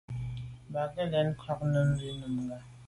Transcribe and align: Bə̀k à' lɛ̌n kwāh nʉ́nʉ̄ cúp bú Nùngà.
Bə̀k 0.71 0.95
à' 1.01 1.09
lɛ̌n 1.11 1.27
kwāh 1.39 1.61
nʉ́nʉ̄ 1.71 1.95
cúp 1.99 2.11
bú 2.19 2.27
Nùngà. 2.33 2.57